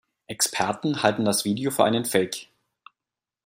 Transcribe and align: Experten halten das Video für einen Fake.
Experten 0.25 1.03
halten 1.03 1.25
das 1.25 1.45
Video 1.45 1.69
für 1.69 1.83
einen 1.85 2.05
Fake. 2.05 2.47